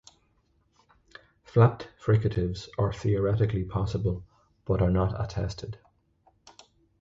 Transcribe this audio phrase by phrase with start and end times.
[1.43, 4.25] Flapped fricatives are theoretically possible
[4.65, 5.77] but are not attested.